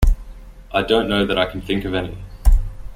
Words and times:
I 0.71 0.81
don’t 0.81 1.07
know 1.07 1.27
that 1.27 1.37
I 1.37 1.45
can 1.45 1.61
think 1.61 1.85
of 1.85 1.93
any. 1.93 2.17